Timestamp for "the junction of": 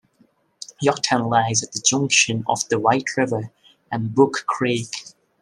1.73-2.67